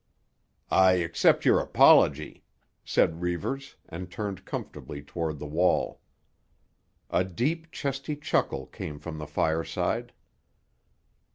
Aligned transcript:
"I 0.71 0.93
accept 0.93 1.45
your 1.45 1.59
apology," 1.59 2.41
said 2.83 3.21
Reivers 3.21 3.75
and 3.87 4.09
turned 4.09 4.45
comfortably 4.45 5.03
toward 5.03 5.37
the 5.37 5.45
wall. 5.45 6.01
A 7.11 7.23
deep, 7.23 7.71
chesty 7.71 8.15
chuckle 8.15 8.65
came 8.65 8.97
from 8.97 9.19
the 9.19 9.27
fireside. 9.27 10.11